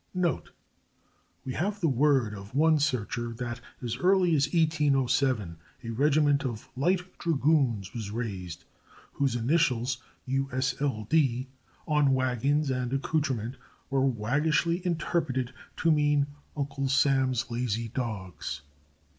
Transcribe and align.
[A] 0.15 0.17
[A] 0.17 0.21
Note 0.21 0.51
We 1.45 1.53
have 1.53 1.79
the 1.79 1.87
word 1.87 2.33
of 2.33 2.55
one 2.55 2.79
searcher 2.79 3.33
that 3.33 3.61
as 3.83 3.97
early 3.97 4.35
as 4.35 4.47
1807 4.51 5.57
a 5.83 5.89
regiment 5.91 6.43
of 6.43 6.67
Light 6.75 7.19
Dragoons 7.19 7.93
was 7.93 8.09
raised 8.09 8.65
whose 9.13 9.35
initials, 9.35 9.99
"U. 10.25 10.49
S. 10.51 10.81
L. 10.81 11.05
D.," 11.07 11.49
on 11.87 12.15
wagons 12.15 12.71
and 12.71 12.91
accouterment 12.91 13.57
were 13.91 14.03
waggishly 14.03 14.83
interpreted 14.83 15.53
to 15.77 15.91
mean 15.91 16.25
"Uncle 16.57 16.89
Sam's 16.89 17.51
Lazy 17.51 17.87
Dogs." 17.89 18.63